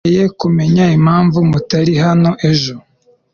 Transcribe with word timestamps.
ndacyakeneye 0.03 0.25
kumenya 0.39 0.83
impamvu 0.97 1.37
mutari 1.51 1.93
hano 2.05 2.31
ejo 2.51 2.75